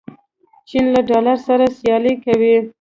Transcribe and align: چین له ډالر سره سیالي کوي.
چین 0.67 0.85
له 0.93 1.01
ډالر 1.09 1.37
سره 1.47 1.65
سیالي 1.77 2.13
کوي. 2.25 2.55